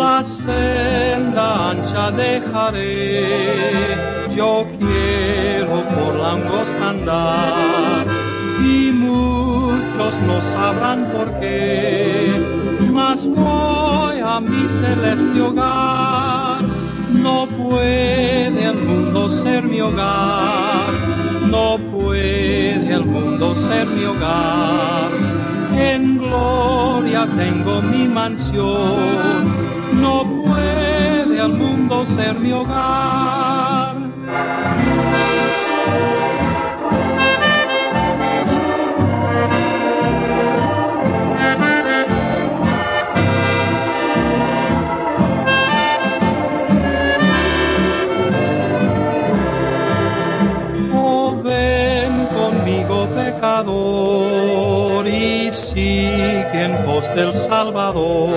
[0.00, 3.26] La senda ancha dejaré,
[4.34, 8.06] yo quiero por la angosta andar
[8.62, 12.32] y muchos no sabrán por qué,
[12.92, 16.62] mas voy a mi celeste hogar.
[17.10, 20.92] No puede el mundo ser mi hogar,
[21.46, 25.29] no puede el mundo ser mi hogar.
[25.80, 33.30] En gloria tengo mi mansión, no puede el mundo ser mi hogar.
[53.40, 54.39] pecador
[55.52, 58.30] sigue en pos del Salvador.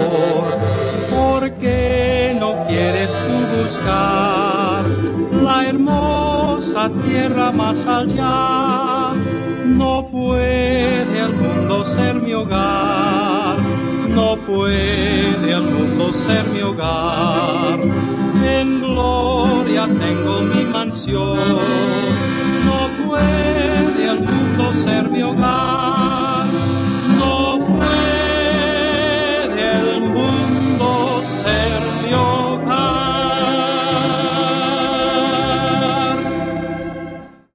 [1.09, 4.86] ¿Por qué no quieres tú buscar
[5.31, 9.14] la hermosa tierra más allá?
[9.66, 13.58] No puede el mundo ser mi hogar,
[14.09, 17.80] no puede el mundo ser mi hogar.
[18.45, 21.39] En gloria tengo mi mansión,
[22.66, 25.83] no puede el mundo ser mi hogar.